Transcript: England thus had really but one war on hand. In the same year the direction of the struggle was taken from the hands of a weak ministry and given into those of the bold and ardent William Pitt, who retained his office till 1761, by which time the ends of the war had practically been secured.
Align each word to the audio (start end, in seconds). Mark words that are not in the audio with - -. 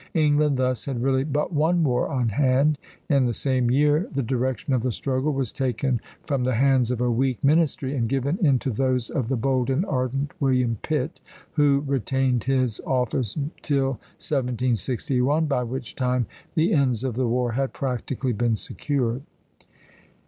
England 0.15 0.57
thus 0.57 0.85
had 0.85 1.03
really 1.03 1.23
but 1.23 1.53
one 1.53 1.83
war 1.83 2.09
on 2.09 2.29
hand. 2.29 2.79
In 3.07 3.25
the 3.27 3.35
same 3.35 3.69
year 3.69 4.09
the 4.11 4.23
direction 4.23 4.73
of 4.73 4.81
the 4.81 4.91
struggle 4.91 5.31
was 5.31 5.51
taken 5.51 6.01
from 6.23 6.43
the 6.43 6.55
hands 6.55 6.89
of 6.89 7.01
a 7.01 7.11
weak 7.11 7.43
ministry 7.43 7.95
and 7.95 8.09
given 8.09 8.39
into 8.43 8.71
those 8.71 9.11
of 9.11 9.29
the 9.29 9.35
bold 9.35 9.69
and 9.69 9.85
ardent 9.85 10.33
William 10.39 10.79
Pitt, 10.81 11.19
who 11.51 11.83
retained 11.85 12.45
his 12.45 12.79
office 12.83 13.37
till 13.61 13.89
1761, 14.17 15.45
by 15.45 15.61
which 15.61 15.93
time 15.95 16.25
the 16.55 16.73
ends 16.73 17.03
of 17.03 17.13
the 17.13 17.27
war 17.27 17.51
had 17.51 17.71
practically 17.71 18.33
been 18.33 18.55
secured. 18.55 19.21